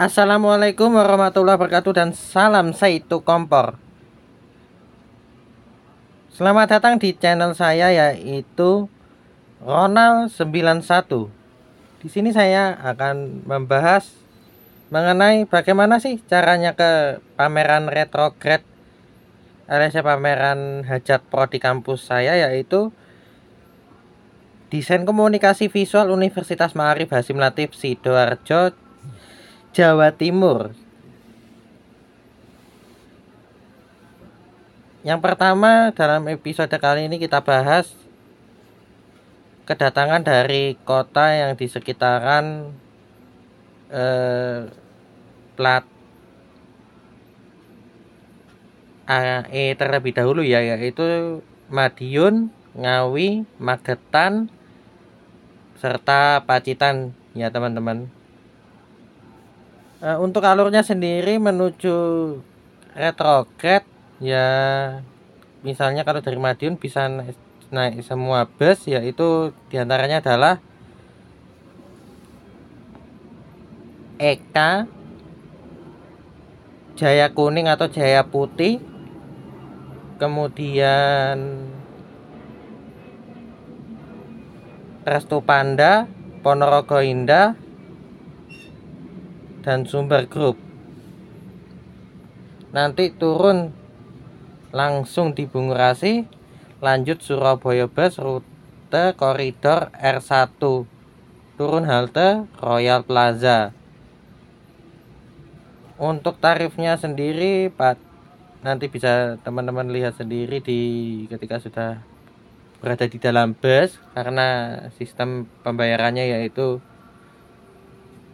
Assalamualaikum 0.00 0.96
warahmatullahi 0.96 1.60
wabarakatuh 1.60 1.92
dan 1.92 2.16
salam 2.16 2.72
Saitu 2.72 3.20
Kompor. 3.20 3.76
Selamat 6.32 6.72
datang 6.72 6.96
di 6.96 7.12
channel 7.12 7.52
saya 7.52 7.92
yaitu 7.92 8.88
Ronald 9.60 10.32
91. 10.32 11.28
Di 12.00 12.08
sini 12.08 12.32
saya 12.32 12.80
akan 12.80 13.44
membahas 13.44 14.08
mengenai 14.88 15.44
bagaimana 15.44 16.00
sih 16.00 16.16
caranya 16.24 16.72
ke 16.72 17.20
pameran 17.36 17.92
retrograd 17.92 18.64
alias 19.68 20.00
pameran 20.00 20.80
hajat 20.88 21.20
pro 21.28 21.44
di 21.44 21.60
kampus 21.60 22.08
saya 22.08 22.40
yaitu 22.40 22.88
Desain 24.72 25.04
Komunikasi 25.04 25.68
Visual 25.68 26.08
Universitas 26.08 26.72
Ma'arif 26.72 27.12
Hasim 27.12 27.36
Latif 27.36 27.76
Sidoarjo 27.76 28.79
Jawa 29.70 30.10
Timur. 30.10 30.74
Yang 35.06 35.20
pertama 35.22 35.94
dalam 35.94 36.26
episode 36.28 36.74
kali 36.76 37.06
ini 37.06 37.16
kita 37.16 37.40
bahas 37.40 37.94
kedatangan 39.64 40.26
dari 40.26 40.74
kota 40.82 41.30
yang 41.30 41.54
di 41.54 41.70
sekitaran 41.70 42.74
eh, 43.94 44.66
plat 45.54 45.86
AE 49.06 49.74
terlebih 49.78 50.12
dahulu 50.14 50.42
ya 50.42 50.62
yaitu 50.62 51.38
Madiun, 51.70 52.50
Ngawi, 52.74 53.46
Magetan 53.62 54.50
serta 55.78 56.42
Pacitan 56.42 57.14
ya 57.38 57.48
teman-teman. 57.54 58.19
Uh, 60.00 60.16
untuk 60.24 60.40
alurnya 60.48 60.80
sendiri 60.80 61.36
menuju 61.36 61.92
retrograd 62.96 63.84
ya 64.16 64.48
misalnya 65.60 66.08
kalau 66.08 66.24
dari 66.24 66.40
Madiun 66.40 66.80
bisa 66.80 67.04
naik, 67.04 67.36
naik 67.68 68.00
semua 68.00 68.48
bus 68.48 68.88
yaitu 68.88 69.52
di 69.68 69.76
antaranya 69.76 70.24
adalah 70.24 70.56
Eka 74.16 74.88
Jaya 76.96 77.28
Kuning 77.36 77.68
atau 77.68 77.92
Jaya 77.92 78.24
Putih 78.24 78.80
kemudian 80.16 81.68
Restu 85.04 85.44
Panda 85.44 86.08
Ponorogo 86.40 87.04
Indah 87.04 87.52
dan 89.60 89.84
sumber 89.84 90.24
grup 90.26 90.56
nanti 92.70 93.10
turun 93.10 93.74
langsung 94.70 95.34
di 95.34 95.50
Bungurasi 95.50 96.22
lanjut 96.78 97.18
Surabaya 97.20 97.90
Bus 97.90 98.16
rute 98.16 99.04
koridor 99.18 99.90
R1 99.98 100.56
turun 101.60 101.84
halte 101.84 102.48
Royal 102.56 103.04
Plaza. 103.04 103.76
Untuk 106.00 106.40
tarifnya 106.40 106.96
sendiri 106.96 107.68
Pak 107.68 108.00
nanti 108.64 108.88
bisa 108.88 109.36
teman-teman 109.44 109.92
lihat 109.92 110.16
sendiri 110.16 110.64
di 110.64 110.80
ketika 111.28 111.60
sudah 111.60 112.00
berada 112.80 113.04
di 113.04 113.20
dalam 113.20 113.52
bus 113.52 114.00
karena 114.16 114.80
sistem 114.96 115.44
pembayarannya 115.60 116.32
yaitu 116.32 116.80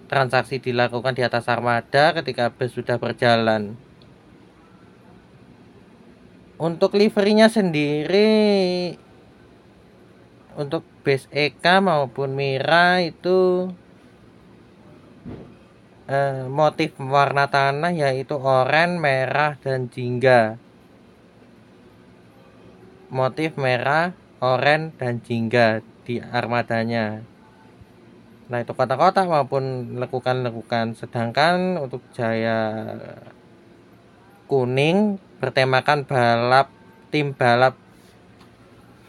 transaksi 0.06 0.62
dilakukan 0.62 1.14
di 1.18 1.22
atas 1.26 1.50
armada 1.50 2.14
ketika 2.16 2.54
bus 2.54 2.72
sudah 2.72 2.96
berjalan. 2.96 3.74
Untuk 6.56 6.96
liverinya 6.96 7.52
sendiri 7.52 8.96
untuk 10.56 10.88
base 11.04 11.28
EK 11.28 11.84
maupun 11.84 12.32
Mira 12.32 13.04
itu 13.04 13.69
eh, 16.08 16.48
motif 16.48 16.97
warna 16.97 17.52
tanah 17.52 17.92
yaitu 17.92 18.41
oranye, 18.41 18.97
merah 18.97 19.60
dan 19.60 19.92
jingga. 19.92 20.56
Motif 23.12 23.60
merah, 23.60 24.16
oranye 24.41 24.97
dan 24.97 25.20
jingga 25.20 25.84
di 26.08 26.25
armadanya 26.25 27.35
nah 28.46 28.62
itu 28.62 28.72
kota-kota 28.72 29.26
maupun 29.26 29.96
lekukan-lekukan. 29.98 30.94
Sedangkan 30.94 31.82
untuk 31.82 32.02
jaya 32.14 32.94
kuning 34.46 35.18
bertemakan 35.42 36.06
balap 36.06 36.70
tim 37.10 37.34
balap 37.34 37.74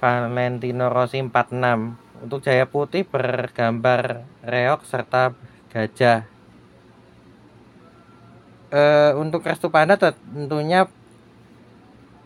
Valentino 0.01 0.89
Rossi 0.89 1.21
46 1.21 2.23
untuk 2.25 2.39
jaya 2.41 2.65
putih 2.65 3.05
bergambar 3.05 4.25
reok 4.45 4.81
serta 4.85 5.33
gajah. 5.69 6.25
E, 8.73 8.81
untuk 9.17 9.45
restu 9.45 9.69
panda 9.69 9.97
tentunya 9.97 10.89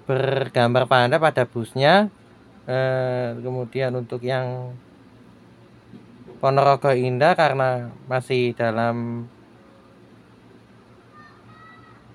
bergambar 0.07 0.87
panda 0.87 1.19
pada 1.19 1.43
busnya. 1.47 2.07
E, 2.67 2.77
kemudian 3.39 3.95
untuk 3.95 4.23
yang 4.23 4.75
Ponorogo 6.41 6.89
Indah 6.89 7.37
karena 7.37 7.93
masih 8.09 8.57
dalam 8.57 9.29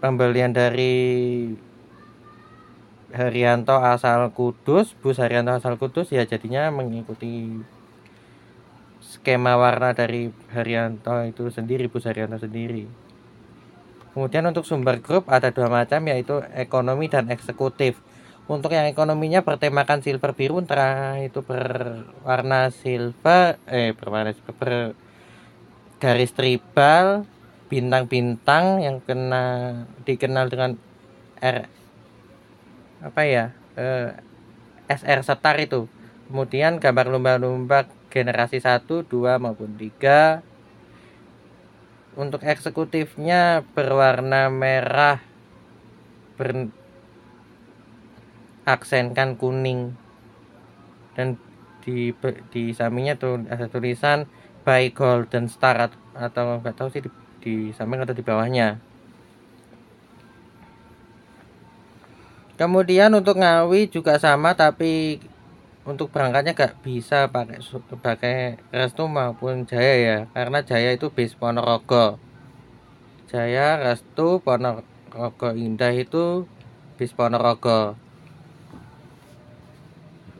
pembelian 0.02 0.50
dari 0.50 1.54
Haryanto 3.14 3.78
asal 3.78 4.34
Kudus, 4.34 4.98
bus 4.98 5.22
Haryanto 5.22 5.54
asal 5.54 5.78
Kudus 5.78 6.10
ya 6.10 6.26
jadinya 6.26 6.74
mengikuti 6.74 7.54
skema 8.98 9.54
warna 9.54 9.94
dari 9.94 10.34
Haryanto 10.50 11.22
itu 11.22 11.46
sendiri, 11.46 11.86
bus 11.86 12.10
Haryanto 12.10 12.42
sendiri. 12.42 12.90
Kemudian 14.10 14.42
untuk 14.50 14.66
sumber 14.66 14.98
grup 14.98 15.30
ada 15.30 15.54
dua 15.54 15.70
macam 15.70 16.02
yaitu 16.10 16.42
ekonomi 16.58 17.06
dan 17.06 17.30
eksekutif 17.30 18.02
untuk 18.46 18.70
yang 18.70 18.86
ekonominya 18.86 19.42
bertemakan 19.42 20.06
silver 20.06 20.30
biru 20.38 20.62
antara 20.62 21.18
itu 21.18 21.42
berwarna 21.42 22.70
silver 22.70 23.58
eh 23.66 23.90
berwarna 23.90 24.30
silver 24.30 24.54
ber 24.54 24.72
garis 25.98 26.30
tribal 26.30 27.26
bintang-bintang 27.66 28.86
yang 28.86 29.02
kena 29.02 29.86
dikenal 30.06 30.46
dengan 30.46 30.78
R 31.42 31.66
apa 33.02 33.22
ya 33.26 33.50
eh, 33.74 34.14
SR 34.86 35.26
setar 35.26 35.58
itu. 35.58 35.90
Kemudian 36.26 36.82
gambar 36.82 37.06
lumba-lumba 37.10 37.86
generasi 38.10 38.58
1, 38.62 38.86
2 38.86 39.38
maupun 39.38 39.78
3 39.78 40.42
untuk 42.16 42.40
eksekutifnya 42.42 43.62
berwarna 43.76 44.48
merah 44.48 45.20
ber 46.40 46.72
aksenkan 48.66 49.38
kuning. 49.38 49.94
Dan 51.14 51.38
di 51.86 52.10
di 52.50 52.74
sampingnya 52.74 53.14
tuh 53.14 53.46
ada 53.46 53.70
tulisan 53.70 54.26
by 54.66 54.90
golden 54.90 55.46
star 55.46 55.78
atau 56.12 56.58
nggak 56.58 56.74
tahu 56.74 56.90
sih 56.90 57.00
di, 57.06 57.10
di 57.38 57.54
samping 57.70 58.02
atau 58.02 58.12
di 58.12 58.26
bawahnya. 58.26 58.82
Kemudian 62.58 63.14
untuk 63.14 63.38
ngawi 63.38 63.86
juga 63.86 64.18
sama 64.18 64.56
tapi 64.58 65.20
untuk 65.86 66.08
berangkatnya 66.10 66.56
gak 66.56 66.82
bisa 66.82 67.28
pakai 67.28 67.62
pakai 68.00 68.36
restu 68.72 69.06
maupun 69.06 69.68
jaya 69.68 69.94
ya. 70.00 70.18
Karena 70.32 70.64
jaya 70.64 70.90
itu 70.96 71.12
bis 71.12 71.36
ponorogo. 71.36 72.16
Jaya 73.28 73.76
restu 73.76 74.40
ponorogo 74.40 75.52
indah 75.52 75.92
itu 75.92 76.48
bis 76.96 77.12
ponorogo 77.12 78.05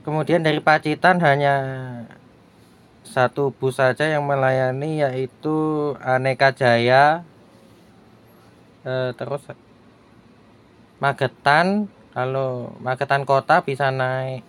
Kemudian 0.07 0.47
dari 0.47 0.63
Pacitan 0.63 1.19
hanya 1.19 1.55
satu 3.03 3.51
bus 3.51 3.83
saja 3.83 4.07
yang 4.07 4.23
melayani 4.23 5.03
yaitu 5.03 5.99
Aneka 5.99 6.55
Jaya. 6.55 7.27
E, 8.87 9.11
terus 9.19 9.43
Magetan, 11.03 11.91
kalau 12.15 12.71
Magetan 12.79 13.27
Kota 13.27 13.67
bisa 13.67 13.91
naik 13.91 14.47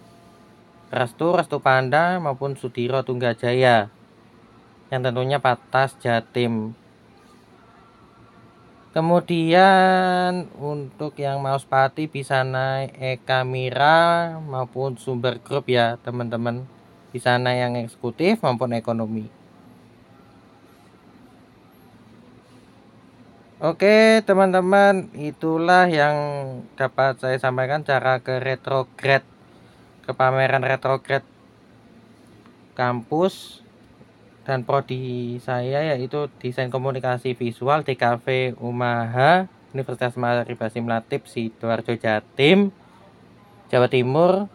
Restu, 0.94 1.34
Restu 1.34 1.58
Panda 1.58 2.22
maupun 2.22 2.54
Sudiro 2.54 3.02
Tunggajaya. 3.02 3.90
Yang 4.94 5.02
tentunya 5.10 5.42
Patas 5.42 5.98
Jatim. 5.98 6.78
Kemudian 8.98 10.50
untuk 10.58 11.22
yang 11.22 11.38
mouse 11.38 11.70
party 11.70 12.10
bisa 12.10 12.42
naik 12.42 12.98
Eka 12.98 13.46
Mira 13.46 14.42
maupun 14.42 14.98
sumber 14.98 15.38
grup 15.38 15.70
ya 15.70 16.02
teman-teman. 16.02 16.66
Bisa 17.14 17.38
naik 17.38 17.62
yang 17.62 17.74
eksekutif 17.78 18.42
maupun 18.42 18.74
ekonomi. 18.74 19.30
Oke 23.62 24.26
teman-teman 24.26 25.14
itulah 25.14 25.86
yang 25.86 26.18
dapat 26.74 27.22
saya 27.22 27.38
sampaikan 27.38 27.86
cara 27.86 28.18
ke 28.18 28.42
retrograd 28.42 29.22
ke 30.02 30.12
pameran 30.18 30.66
retrograd 30.66 31.22
kampus 32.74 33.62
dan 34.48 34.64
prodi 34.64 35.36
saya 35.44 35.84
yaitu 35.92 36.32
desain 36.40 36.72
komunikasi 36.72 37.36
visual 37.36 37.84
Cafe 37.84 38.56
Umaha 38.64 39.52
Universitas 39.76 40.16
Mari 40.16 40.56
Basim 40.56 40.88
Latip 40.88 41.28
Sidoarjo 41.28 42.00
Jatim 42.00 42.72
Jawa 43.68 43.92
Timur. 43.92 44.48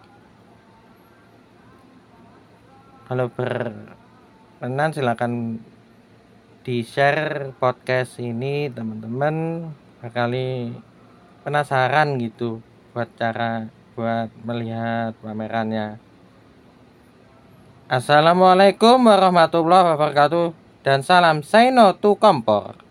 Kalau 3.05 3.29
berkenan 3.29 4.97
silakan 4.97 5.61
di 6.65 6.81
share 6.81 7.53
podcast 7.61 8.17
ini 8.17 8.73
teman-teman. 8.73 9.69
Kali 10.01 10.73
penasaran 11.45 12.17
gitu 12.17 12.65
buat 12.97 13.13
cara 13.21 13.69
buat 13.93 14.33
melihat 14.43 15.13
pamerannya 15.21 16.01
Assalamualaikum 17.93 19.05
warahmatullahi 19.05 19.93
wabarakatuh 19.93 20.57
dan 20.81 21.05
salam 21.05 21.45
Saino 21.45 21.93
tu 21.93 22.17
kompor 22.17 22.82